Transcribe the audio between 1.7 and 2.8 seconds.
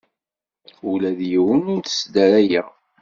ur t-sdarayeɣ.